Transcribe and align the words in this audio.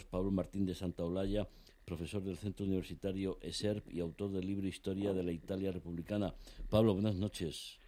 Pablo 0.00 0.30
Martín 0.30 0.64
de 0.64 0.74
Santa 0.74 1.04
Olalla, 1.04 1.46
profesor 1.84 2.22
del 2.22 2.38
Centro 2.38 2.64
Universitario 2.64 3.38
ESERP 3.42 3.92
y 3.92 4.00
autor 4.00 4.30
del 4.32 4.46
libro 4.46 4.66
Historia 4.66 5.12
de 5.12 5.22
la 5.22 5.32
Italia 5.32 5.70
Republicana. 5.70 6.34
Pablo, 6.70 6.94
buenas 6.94 7.16
noches. 7.16 7.78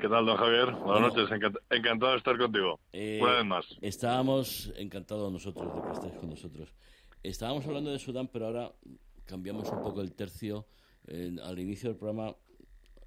¿Qué 0.00 0.08
tal, 0.08 0.24
don 0.24 0.36
Javier? 0.36 0.70
Buenas 0.72 1.12
noches, 1.12 1.28
encantado 1.68 2.12
de 2.12 2.18
estar 2.18 2.38
contigo. 2.38 2.78
Eh, 2.92 3.18
Una 3.20 3.32
vez 3.38 3.44
más. 3.44 3.66
Estábamos 3.80 4.72
encantados 4.76 5.32
nosotros 5.32 5.74
de 5.74 5.82
que 5.82 5.92
estés 5.94 6.20
con 6.20 6.30
nosotros. 6.30 6.72
Estábamos 7.24 7.66
hablando 7.66 7.90
de 7.90 7.98
Sudán, 7.98 8.28
pero 8.28 8.46
ahora 8.46 8.72
cambiamos 9.24 9.68
un 9.68 9.82
poco 9.82 10.00
el 10.00 10.14
tercio. 10.14 10.64
al 11.42 11.58
inicio 11.58 11.88
del 11.90 11.98
programa 11.98 12.36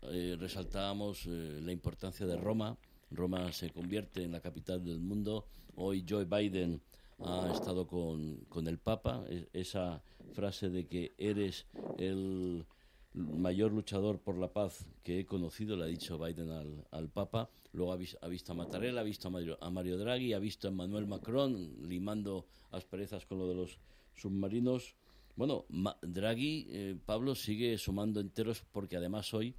eh, 0.02 0.36
resaltábamos 0.38 1.26
eh, 1.26 1.62
la 1.64 1.72
importancia 1.72 2.26
de 2.26 2.36
Roma. 2.36 2.78
Roma 3.12 3.50
se 3.54 3.70
convierte 3.70 4.24
en 4.24 4.34
la 4.34 4.42
capital 4.42 4.84
del 4.84 5.00
mundo. 5.00 5.46
Hoy 5.76 6.06
Joe 6.08 6.26
Biden 6.26 6.82
ha 7.24 7.52
estado 7.52 7.88
con, 7.88 8.38
con 8.50 8.68
el 8.68 8.78
Papa, 8.78 9.24
e, 9.28 9.50
esa 9.54 10.02
frase 10.34 10.70
de 10.70 10.88
que 10.88 11.14
eres 11.18 11.68
el 11.98 12.66
mayor 13.14 13.74
luchador 13.74 14.20
por 14.20 14.38
la 14.38 14.54
paz 14.54 14.88
que 15.04 15.20
he 15.20 15.26
conocido, 15.26 15.76
le 15.76 15.84
ha 15.84 15.88
dicho 15.88 16.18
Biden 16.18 16.52
al, 16.52 16.86
al 16.92 17.10
Papa. 17.10 17.50
Luego 17.74 17.92
ha, 17.92 17.96
ha, 17.96 18.28
visto 18.28 18.52
a 18.52 18.56
Mattarella, 18.56 19.02
ha 19.02 19.04
visto 19.04 19.28
a 19.28 19.32
Mario, 19.32 19.58
a 19.62 19.70
Mario 19.70 19.98
Draghi, 19.98 20.34
ha 20.34 20.40
visto 20.40 20.68
a 20.68 20.72
Emmanuel 20.72 21.08
Macron 21.08 21.88
limando 21.88 22.46
asperezas 22.72 23.26
con 23.26 23.40
lo 23.40 23.48
de 23.48 23.56
los 23.56 23.80
submarinos. 24.16 24.96
Bueno, 25.36 25.66
Draghi, 26.02 26.68
eh, 26.70 26.96
Pablo, 27.06 27.36
sigue 27.36 27.78
sumando 27.78 28.20
enteros 28.20 28.64
porque 28.72 28.98
además 28.98 29.34
hoy 29.34 29.56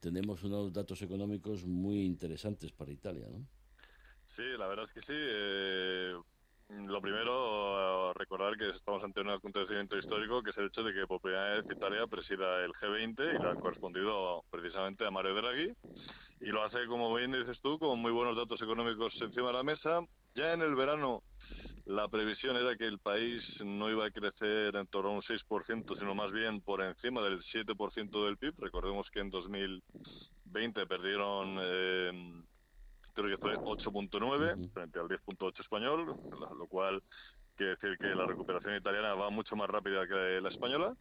tenemos 0.00 0.42
unos 0.42 0.72
datos 0.72 1.00
económicos 1.02 1.64
muy 1.64 2.04
interesantes 2.04 2.72
para 2.72 2.92
Italia, 2.92 3.28
¿no? 3.30 3.46
Sí, 4.36 4.42
la 4.58 4.66
verdad 4.66 4.86
es 4.86 4.92
que 4.92 5.00
sí. 5.00 5.12
Eh, 5.14 6.14
lo 6.86 7.00
primero, 7.00 8.12
recordar 8.14 8.56
que 8.56 8.70
estamos 8.70 9.02
ante 9.04 9.20
un 9.20 9.30
acontecimiento 9.30 9.96
histórico, 9.96 10.42
que 10.42 10.50
es 10.50 10.58
el 10.58 10.66
hecho 10.66 10.82
de 10.82 10.94
que 10.94 11.06
por 11.06 11.20
primera 11.20 11.54
vez 11.54 11.64
Italia 11.70 12.06
presida 12.06 12.64
el 12.64 12.72
G20 12.72 13.34
y 13.34 13.42
lo 13.42 13.50
ha 13.50 13.54
correspondido 13.56 14.44
precisamente 14.50 15.06
a 15.06 15.10
Mario 15.10 15.34
Draghi. 15.34 15.72
Y 16.40 16.46
lo 16.46 16.62
hace, 16.62 16.86
como 16.86 17.14
bien 17.14 17.32
dices 17.32 17.60
tú, 17.60 17.78
con 17.78 17.98
muy 18.00 18.10
buenos 18.10 18.36
datos 18.36 18.60
económicos 18.62 19.14
encima 19.20 19.48
de 19.48 19.52
la 19.52 19.62
mesa. 19.62 20.00
Ya 20.34 20.52
en 20.54 20.62
el 20.62 20.74
verano 20.74 21.22
la 21.84 22.08
previsión 22.08 22.56
era 22.56 22.76
que 22.76 22.86
el 22.86 22.98
país 22.98 23.42
no 23.62 23.90
iba 23.90 24.06
a 24.06 24.10
crecer 24.10 24.74
en 24.74 24.86
torno 24.86 25.10
a 25.10 25.14
un 25.14 25.22
6%, 25.22 25.98
sino 25.98 26.14
más 26.14 26.32
bien 26.32 26.60
por 26.62 26.82
encima 26.82 27.22
del 27.22 27.42
7% 27.42 28.24
del 28.24 28.38
PIB. 28.38 28.54
Recordemos 28.58 29.10
que 29.10 29.20
en 29.20 29.30
2020 29.30 30.86
perdieron... 30.86 31.58
Eh, 31.60 32.42
creo 33.14 33.28
que 33.28 33.40
fue 33.40 33.56
8.9 33.56 34.72
frente 34.72 34.98
al 34.98 35.08
10.8 35.08 35.60
español, 35.60 36.16
lo 36.58 36.66
cual 36.66 37.02
quiere 37.56 37.76
decir 37.76 37.98
que 37.98 38.14
la 38.14 38.26
recuperación 38.26 38.76
italiana 38.76 39.14
va 39.14 39.30
mucho 39.30 39.56
más 39.56 39.68
rápida 39.68 40.06
que 40.06 40.40
la 40.40 40.48
española. 40.48 40.94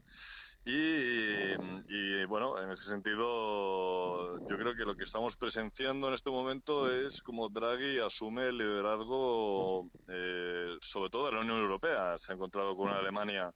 Y, 0.64 2.24
bueno, 2.26 2.62
en 2.62 2.72
ese 2.72 2.84
sentido, 2.84 4.38
yo 4.48 4.58
creo 4.58 4.76
que 4.76 4.86
lo 4.86 4.96
que 4.96 5.06
estamos 5.06 5.36
presenciando 5.36 6.08
en 6.08 6.14
este 6.14 6.30
momento 6.30 6.92
es 6.92 7.20
como 7.24 7.50
Draghi 7.50 8.00
asume 8.00 8.50
el 8.50 8.60
liderazgo, 8.60 9.90
eh, 10.08 10.78
sobre 10.92 11.10
todo 11.10 11.26
de 11.26 11.32
la 11.32 11.40
Unión 11.40 11.58
Europea. 11.58 12.20
Se 12.20 12.32
ha 12.32 12.36
encontrado 12.36 12.76
con 12.76 12.90
una 12.90 13.00
Alemania 13.00 13.52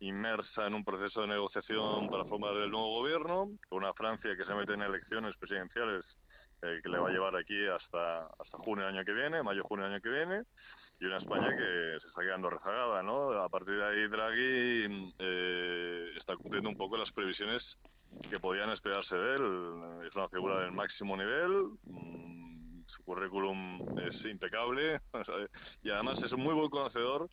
inmersa 0.00 0.66
en 0.66 0.74
un 0.74 0.84
proceso 0.84 1.22
de 1.22 1.28
negociación 1.28 2.10
para 2.10 2.26
formar 2.26 2.54
el 2.56 2.70
nuevo 2.70 3.00
gobierno, 3.00 3.48
con 3.68 3.78
una 3.78 3.94
Francia 3.94 4.36
que 4.36 4.44
se 4.44 4.54
mete 4.54 4.74
en 4.74 4.82
elecciones 4.82 5.34
presidenciales 5.38 6.04
eh, 6.62 6.80
que 6.82 6.88
le 6.88 6.98
va 6.98 7.08
a 7.08 7.12
llevar 7.12 7.36
aquí 7.36 7.66
hasta, 7.66 8.26
hasta 8.26 8.58
junio 8.58 8.86
del 8.86 8.96
año 8.96 9.04
que 9.04 9.12
viene, 9.12 9.42
mayo-junio 9.42 9.84
del 9.84 9.94
año 9.94 10.02
que 10.02 10.08
viene, 10.08 10.42
y 11.00 11.04
una 11.06 11.18
España 11.18 11.50
que 11.56 11.98
se 12.00 12.06
está 12.06 12.22
quedando 12.22 12.50
rezagada, 12.50 13.02
¿no? 13.02 13.32
A 13.42 13.48
partir 13.48 13.74
de 13.74 13.84
ahí 13.84 14.06
Draghi 14.06 15.12
eh, 15.18 16.12
está 16.16 16.36
cumpliendo 16.36 16.68
un 16.68 16.76
poco 16.76 16.96
las 16.96 17.10
previsiones 17.10 17.76
que 18.30 18.38
podían 18.38 18.70
esperarse 18.70 19.16
de 19.16 19.34
él. 19.34 20.06
Es 20.06 20.14
una 20.14 20.28
figura 20.28 20.60
del 20.60 20.70
máximo 20.70 21.16
nivel, 21.16 21.70
mm, 21.84 22.84
su 22.86 23.02
currículum 23.04 23.98
es 23.98 24.24
impecable 24.24 25.00
y 25.82 25.90
además 25.90 26.22
es 26.22 26.30
un 26.30 26.42
muy 26.42 26.54
buen 26.54 26.70
conocedor 26.70 27.28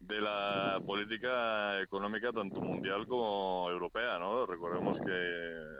de 0.00 0.20
la 0.20 0.80
política 0.84 1.80
económica 1.80 2.32
tanto 2.32 2.60
mundial 2.60 3.06
como 3.06 3.68
europea, 3.70 4.18
¿no? 4.18 4.46
Recordemos 4.46 4.98
que 4.98 5.77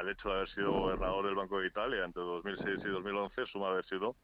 al, 0.00 0.08
hecho 0.08 0.28
de 0.28 0.34
haber 0.34 0.48
sido 0.50 0.72
gobernador 0.72 1.26
del 1.26 1.34
Banco 1.34 1.60
de 1.60 1.68
Italia 1.68 2.04
entre 2.04 2.22
2006 2.22 2.80
y 2.84 2.88
2011 2.88 3.46
suma 3.46 3.68
haber 3.68 3.84
sido 3.84 4.16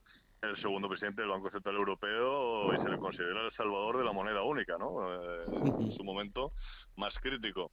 el 0.42 0.56
segundo 0.58 0.88
presidente 0.88 1.22
del 1.22 1.30
Banco 1.30 1.50
Central 1.50 1.76
Europeo 1.76 2.74
y 2.74 2.76
se 2.76 2.88
le 2.88 2.98
considera 2.98 3.46
el 3.46 3.52
salvador 3.52 3.98
de 3.98 4.04
la 4.04 4.12
moneda 4.12 4.42
única, 4.42 4.76
¿no? 4.78 5.12
Eh, 5.12 5.44
en 5.80 5.92
su 5.92 6.04
momento 6.04 6.52
más 6.96 7.14
crítico. 7.20 7.70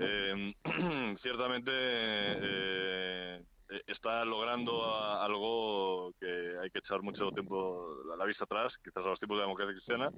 Eh, 0.00 0.54
ciertamente 1.22 1.70
eh, 1.72 3.42
está 3.86 4.24
logrando 4.24 4.96
algo 5.20 6.12
que 6.18 6.56
hay 6.62 6.70
que 6.70 6.78
echar 6.78 7.02
mucho 7.02 7.30
tiempo 7.32 7.96
la 8.16 8.24
vista 8.24 8.44
atrás, 8.44 8.72
quizás 8.82 9.04
a 9.04 9.08
los 9.08 9.18
tiempos 9.18 9.36
de 9.36 9.40
la 9.40 9.46
democracia 9.46 9.74
cristiana, 9.74 10.10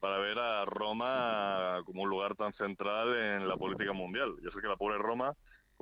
para 0.00 0.18
ver 0.18 0.38
a 0.38 0.64
Roma 0.64 1.82
como 1.84 2.02
un 2.02 2.08
lugar 2.08 2.34
tan 2.36 2.52
central 2.54 3.14
en 3.14 3.48
la 3.48 3.56
política 3.56 3.92
mundial. 3.92 4.34
Yo 4.42 4.50
sé 4.50 4.60
que 4.60 4.68
la 4.68 4.76
pobre 4.76 4.98
Roma 4.98 5.34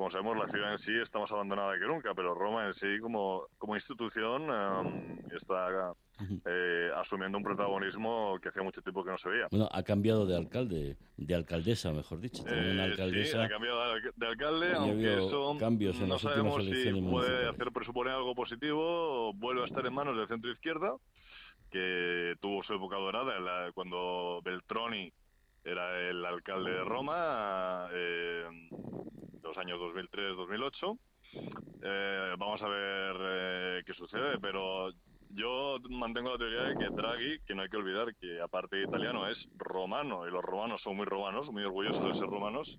como 0.02 0.10
sabemos, 0.10 0.36
la 0.36 0.48
ciudad 0.48 0.72
en 0.72 0.78
sí 0.80 0.90
está 1.00 1.20
más 1.20 1.30
abandonada 1.30 1.78
que 1.78 1.86
nunca, 1.86 2.12
pero 2.12 2.34
Roma 2.34 2.66
en 2.66 2.74
sí, 2.74 2.98
como, 3.00 3.46
como 3.56 3.76
institución, 3.76 4.50
em, 4.50 5.18
está 5.30 5.94
eh, 6.44 6.90
asumiendo 6.96 7.38
un 7.38 7.44
protagonismo 7.44 8.36
que 8.42 8.48
hacía 8.48 8.64
mucho 8.64 8.82
tiempo 8.82 9.04
que 9.04 9.12
no 9.12 9.18
se 9.18 9.28
veía. 9.28 9.46
Bueno, 9.52 9.68
ha 9.70 9.84
cambiado 9.84 10.26
de 10.26 10.36
alcalde, 10.36 10.96
de 11.16 11.34
alcaldesa, 11.36 11.92
mejor 11.92 12.18
dicho. 12.18 12.42
Eh, 12.48 12.72
una 12.72 12.82
alcaldesa. 12.82 13.38
Sí, 13.38 13.44
ha 13.44 13.48
cambiado 13.48 13.94
de 14.16 14.26
alcalde, 14.26 14.72
aunque 14.74 15.14
eso 15.24 15.56
cambios 15.60 16.00
en 16.00 16.08
no 16.08 16.14
las 16.14 16.22
sabemos 16.22 16.64
si 16.64 17.00
puede 17.00 17.48
hacer 17.48 17.70
presuponer 17.70 18.14
algo 18.14 18.34
positivo, 18.34 19.32
vuelve 19.34 19.62
a 19.62 19.66
estar 19.66 19.86
en 19.86 19.94
manos 19.94 20.16
del 20.16 20.26
centro 20.26 20.50
izquierda, 20.50 20.96
que 21.70 22.34
tuvo 22.40 22.64
su 22.64 22.74
época 22.74 22.96
dorada 22.96 23.70
cuando 23.72 24.40
Beltroni 24.42 25.12
era 25.64 25.96
el 26.10 26.24
alcalde 26.24 26.72
de 26.72 26.82
Roma. 26.82 27.88
Eh, 27.92 28.48
los 29.42 29.56
años 29.58 29.78
2003-2008. 29.80 30.98
Eh, 31.82 32.34
vamos 32.38 32.62
a 32.62 32.69
ver 32.69 33.16
eh, 33.20 33.82
qué 33.86 33.94
sucede, 33.94 34.38
pero 34.41 34.91
yo 35.30 35.78
mantengo 35.88 36.30
la 36.30 36.38
teoría 36.38 36.62
de 36.64 36.76
que 36.76 36.94
Draghi, 36.94 37.41
que 37.47 37.54
no 37.54 37.62
hay 37.62 37.69
que 37.69 37.76
olvidar 37.76 38.14
que 38.16 38.41
aparte 38.41 38.76
de 38.76 38.84
italiano 38.84 39.28
es 39.28 39.38
romano, 39.56 40.28
y 40.28 40.31
los 40.31 40.42
romanos 40.42 40.82
son 40.82 40.97
muy 40.97 41.06
romanos, 41.06 41.50
muy 41.50 41.64
orgullosos 41.64 42.04
de 42.04 42.20
ser 42.20 42.28
romanos, 42.28 42.78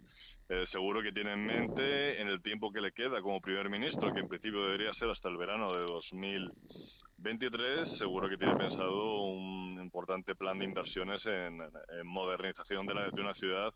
eh, 0.50 0.66
seguro 0.72 1.02
que 1.02 1.12
tiene 1.12 1.34
en 1.34 1.46
mente 1.46 2.22
en 2.22 2.28
el 2.28 2.42
tiempo 2.42 2.72
que 2.72 2.82
le 2.82 2.92
queda 2.92 3.22
como 3.22 3.42
primer 3.42 3.70
ministro, 3.70 4.14
que 4.14 4.20
en 4.20 4.28
principio 4.28 4.66
debería 4.66 4.94
ser 4.94 5.10
hasta 5.10 5.30
el 5.30 5.38
verano 5.38 5.74
de 5.74 5.82
2023, 5.82 7.98
seguro 7.98 8.30
que 8.30 8.38
tiene 8.38 8.56
pensado 8.56 9.24
un 9.24 9.80
importante 9.82 10.36
plan 10.36 10.60
de 10.60 10.66
inversiones 10.66 11.26
en, 11.26 11.60
modernización 12.04 12.86
de, 12.86 12.94
de 13.12 13.22
una 13.22 13.34
ciudad 13.34 13.74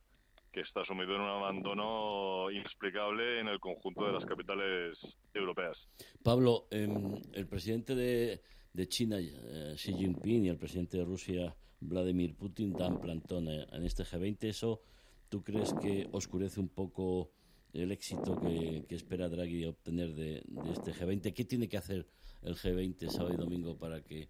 que 0.51 0.61
está 0.61 0.83
sumido 0.85 1.15
en 1.15 1.21
un 1.21 1.29
abandono 1.29 2.49
inexplicable 2.51 3.39
en 3.39 3.47
el 3.47 3.59
conjunto 3.59 4.05
de 4.05 4.13
las 4.13 4.25
capitales 4.25 4.97
europeas. 5.33 5.87
Pablo, 6.23 6.67
em, 6.71 7.15
el 7.33 7.47
presidente 7.47 7.95
de, 7.95 8.87
China, 8.87 9.17
eh, 9.19 9.73
Xi 9.75 9.93
Jinping, 9.93 10.45
y 10.45 10.49
el 10.49 10.57
presidente 10.57 10.97
de 10.97 11.05
Rusia, 11.05 11.55
Vladimir 11.79 12.35
Putin, 12.35 12.73
dan 12.73 12.99
plantón 12.99 13.47
eh, 13.47 13.65
en 13.71 13.85
este 13.85 14.03
G20. 14.03 14.49
¿Eso 14.49 14.81
tú 15.29 15.43
crees 15.43 15.73
que 15.73 16.07
oscurece 16.11 16.59
un 16.59 16.69
poco 16.69 17.31
el 17.73 17.91
éxito 17.91 18.39
que, 18.39 18.85
espera 18.89 19.29
Draghi 19.29 19.65
obtener 19.65 20.13
de, 20.13 20.43
de 20.45 20.71
este 20.71 20.93
G20? 20.93 21.33
¿Qué 21.33 21.45
tiene 21.45 21.67
que 21.67 21.77
hacer 21.77 22.07
el 22.43 22.55
G20 22.55 23.09
sábado 23.09 23.33
y 23.33 23.37
domingo 23.37 23.77
para 23.77 24.01
que 24.03 24.29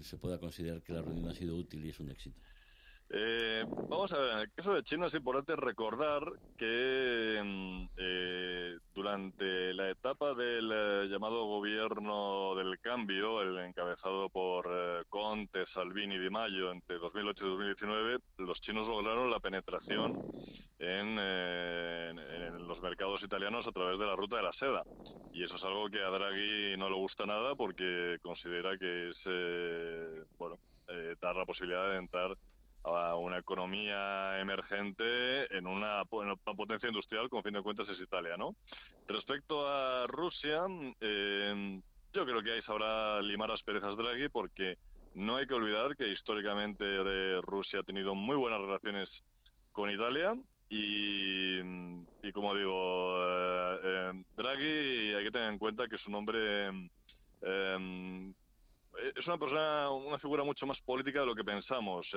se 0.00 0.16
pueda 0.18 0.38
considerar 0.38 0.82
que 0.82 0.92
la 0.92 1.02
reunión 1.02 1.28
ha 1.28 1.34
sido 1.34 1.56
útil 1.56 1.84
y 1.84 1.90
es 1.90 2.00
un 2.00 2.10
éxito? 2.10 2.40
Eh, 3.10 3.64
vamos 3.88 4.10
a 4.12 4.18
ver, 4.18 4.32
en 4.32 4.38
el 4.40 4.52
caso 4.52 4.74
de 4.74 4.82
China 4.82 5.06
es 5.06 5.14
importante 5.14 5.54
recordar 5.56 6.24
que 6.56 7.40
mm, 7.44 7.88
eh, 7.98 8.78
durante 8.94 9.74
la 9.74 9.90
etapa 9.90 10.34
del 10.34 10.70
eh, 10.72 11.08
llamado 11.08 11.44
gobierno 11.44 12.54
del 12.54 12.80
cambio, 12.80 13.42
el 13.42 13.58
encabezado 13.58 14.30
por 14.30 14.66
eh, 14.70 15.02
Conte, 15.10 15.66
Salvini 15.74 16.14
y 16.14 16.18
Di 16.18 16.30
Maio 16.30 16.72
entre 16.72 16.98
2008 16.98 17.44
y 17.44 17.48
2019, 17.50 18.18
los 18.38 18.60
chinos 18.62 18.88
lograron 18.88 19.30
la 19.30 19.38
penetración 19.40 20.24
en, 20.78 21.18
en, 21.18 22.66
los 22.66 22.80
mercados 22.80 23.22
italianos 23.22 23.66
a 23.66 23.72
través 23.72 23.98
de 23.98 24.06
la 24.06 24.16
ruta 24.16 24.36
de 24.36 24.42
la 24.42 24.52
seda. 24.54 24.82
Y 25.32 25.44
eso 25.44 25.56
es 25.56 25.62
algo 25.64 25.90
que 25.90 26.02
a 26.02 26.08
Draghi 26.08 26.76
no 26.78 26.88
le 26.88 26.96
gusta 26.96 27.26
nada 27.26 27.54
porque 27.54 28.18
considera 28.22 28.76
que 28.78 29.10
es, 29.10 30.28
bueno, 30.38 30.58
dar 31.20 31.36
la 31.36 31.44
posibilidad 31.44 31.90
de 31.90 31.98
entrar 31.98 32.36
a 32.84 33.16
una 33.16 33.38
economía 33.38 34.38
emergente 34.40 35.56
en 35.56 35.66
una, 35.66 36.04
potencia 36.04 36.88
industrial, 36.88 37.28
como 37.28 37.42
fin 37.42 37.54
de 37.54 37.62
cuentas 37.62 37.88
es 37.88 38.00
Italia, 38.00 38.36
¿no? 38.36 38.54
Respecto 39.08 39.66
a 39.66 40.06
Rusia, 40.06 40.62
eh, 41.00 41.80
yo 42.12 42.24
creo 42.24 42.42
que 42.42 42.52
ahí 42.52 42.62
sabrá 42.62 43.20
limar 43.22 43.50
las 43.50 43.62
perezas 43.62 43.96
Draghi 43.96 44.28
porque 44.28 44.78
No 45.14 45.36
hay 45.36 45.46
que 45.46 45.54
olvidar 45.54 45.96
que 45.96 46.08
históricamente 46.08 47.40
Rusia 47.42 47.80
ha 47.80 47.82
tenido 47.84 48.14
muy 48.14 48.36
buenas 48.36 48.60
relaciones 48.60 49.08
con 49.72 49.90
Italia 49.90 50.36
y, 50.68 52.32
como 52.32 52.54
digo, 52.54 53.16
eh, 53.20 53.78
eh, 53.84 54.24
Draghi 54.36 55.14
hay 55.14 55.24
que 55.24 55.30
tener 55.30 55.52
en 55.52 55.58
cuenta 55.58 55.86
que 55.86 55.96
es 55.96 56.06
un 56.06 56.16
hombre, 56.16 56.68
eh, 57.42 58.32
es 59.16 59.26
una 59.26 59.38
persona, 59.38 59.90
una 59.90 60.18
figura 60.18 60.42
mucho 60.42 60.66
más 60.66 60.80
política 60.80 61.20
de 61.20 61.26
lo 61.26 61.34
que 61.34 61.44
pensamos. 61.44 62.08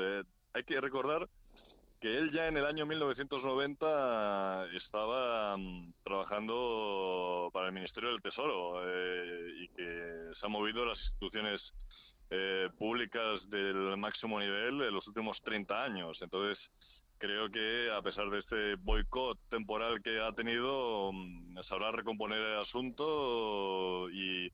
Hay 0.57 0.63
que 0.63 0.81
recordar 0.81 1.27
que 2.01 2.17
él 2.17 2.31
ya 2.31 2.47
en 2.47 2.57
el 2.57 2.65
año 2.65 2.85
1990 2.85 4.67
estaba 4.75 5.55
mm, 5.57 5.93
trabajando 6.03 7.49
para 7.53 7.67
el 7.67 7.73
Ministerio 7.73 8.09
del 8.09 8.21
Tesoro 8.21 8.81
y 8.83 9.67
que 9.69 10.31
se 10.39 10.45
ha 10.45 10.49
movido 10.49 10.85
las 10.85 10.99
instituciones 10.99 11.61
públicas 12.77 13.49
del 13.49 13.95
máximo 13.95 14.37
nivel 14.39 14.81
en 14.81 14.93
los 14.93 15.07
últimos 15.07 15.41
30 15.43 15.81
años. 15.81 16.17
Entonces, 16.21 16.59
creo 17.17 17.49
que 17.49 17.91
a 17.91 18.01
pesar 18.01 18.29
de 18.29 18.39
este 18.39 18.75
boicot 18.75 19.37
temporal 19.49 20.01
que 20.01 20.19
ha 20.19 20.31
tenido, 20.33 21.11
mm, 21.11 21.57
sabrá 21.63 21.91
recomponer 21.91 22.39
el 22.39 22.59
asunto 22.59 24.09
y, 24.11 24.51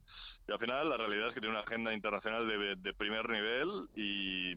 al 0.47 0.59
final 0.59 0.89
la 0.89 0.97
realidad 0.97 1.29
es 1.29 1.33
que 1.33 1.39
tiene 1.39 1.55
una 1.55 1.63
agenda 1.63 1.93
internacional 1.93 2.47
de, 2.47 2.93
primer 2.93 3.29
nivel 3.29 3.87
y, 3.95 4.55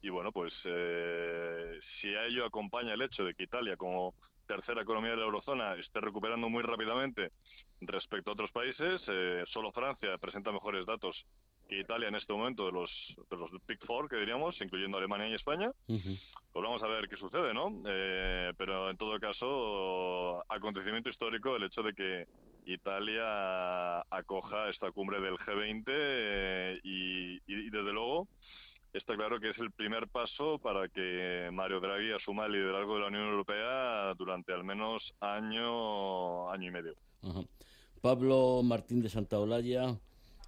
y 0.00 0.08
bueno, 0.10 0.32
pues 0.32 0.52
eh, 0.64 1.78
si 2.00 2.14
a 2.14 2.26
ello 2.26 2.44
acompaña 2.44 2.94
el 2.94 3.02
hecho 3.02 3.24
de 3.24 3.34
que 3.34 3.44
Italia 3.44 3.76
como 3.76 4.14
tercera 4.46 4.82
economía 4.82 5.10
de 5.10 5.18
la 5.18 5.24
eurozona 5.24 5.74
esté 5.74 6.00
recuperando 6.00 6.48
muy 6.48 6.62
rápidamente 6.62 7.32
respecto 7.80 8.30
a 8.30 8.32
otros 8.32 8.50
países, 8.50 9.02
eh, 9.06 9.44
solo 9.52 9.72
Francia 9.72 10.16
presenta 10.18 10.52
mejores 10.52 10.86
datos 10.86 11.24
Italia 11.76 12.08
en 12.08 12.14
este 12.14 12.32
momento 12.32 12.66
de 12.66 12.72
los, 12.72 12.90
de 13.30 13.36
los 13.36 13.50
Big 13.66 13.78
Four, 13.84 14.08
que 14.08 14.16
diríamos, 14.16 14.58
incluyendo 14.60 14.96
Alemania 14.96 15.28
y 15.28 15.34
España. 15.34 15.70
Pues 15.86 16.64
vamos 16.64 16.82
a 16.82 16.88
ver 16.88 17.08
qué 17.08 17.16
sucede, 17.16 17.52
¿no? 17.52 17.82
Eh, 17.86 18.52
pero 18.56 18.90
en 18.90 18.96
todo 18.96 19.18
caso, 19.20 20.42
acontecimiento 20.48 21.10
histórico 21.10 21.56
el 21.56 21.64
hecho 21.64 21.82
de 21.82 21.94
que 21.94 22.26
Italia 22.64 24.00
acoja 24.10 24.68
esta 24.70 24.90
cumbre 24.92 25.20
del 25.20 25.36
G20 25.36 25.84
eh, 25.88 26.80
y, 26.82 27.70
desde 27.70 27.92
luego 27.92 28.28
está 28.92 29.14
claro 29.16 29.38
que 29.40 29.50
es 29.50 29.58
el 29.58 29.70
primer 29.70 30.08
paso 30.08 30.58
para 30.58 30.88
que 30.88 31.48
Mario 31.52 31.80
Draghi 31.80 32.12
asuma 32.12 32.46
el 32.46 32.52
liderazgo 32.52 32.94
de 32.94 33.00
la 33.00 33.06
Unión 33.08 33.28
Europea 33.28 34.14
durante 34.14 34.52
al 34.52 34.64
menos 34.64 35.12
año, 35.20 36.50
año 36.50 36.68
y 36.68 36.70
medio. 36.70 36.94
Pablo 38.00 38.62
Martín 38.62 39.02
de 39.02 39.08
Santaolalla, 39.08 39.98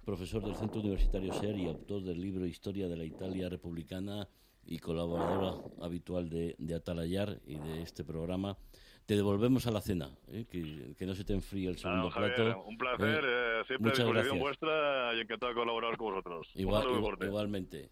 profesor 0.05 0.43
del 0.43 0.55
Centro 0.55 0.81
Universitario 0.81 1.33
SER 1.33 1.57
y 1.57 1.67
autor 1.67 2.03
del 2.03 2.21
libro 2.21 2.45
Historia 2.45 2.87
de 2.87 2.97
la 2.97 3.03
Italia 3.03 3.49
Republicana 3.49 4.27
y 4.65 4.79
colaboradora 4.79 5.61
habitual 5.81 6.29
de, 6.29 6.55
de 6.57 6.75
Atalayar 6.75 7.39
y 7.45 7.55
de 7.55 7.81
este 7.81 8.03
programa. 8.03 8.57
Te 9.05 9.15
devolvemos 9.15 9.67
a 9.67 9.71
la 9.71 9.81
cena, 9.81 10.09
¿eh? 10.29 10.45
que, 10.49 11.05
no 11.05 11.15
se 11.15 11.25
te 11.25 11.33
enfríe 11.33 11.67
el 11.67 11.77
segundo 11.77 12.09
plato. 12.09 12.63
Un 12.63 12.77
placer, 12.77 13.25
¿eh? 13.25 13.59
Eh, 13.59 13.63
siempre 13.67 13.91
a 13.91 13.95
disposición 13.95 14.39
vuestra 14.39 15.13
y 15.15 15.19
encantado 15.19 15.49
de 15.49 15.55
colaborar 15.55 15.97
con 15.97 16.13
vosotros. 16.13 16.47
igualmente. 16.55 17.89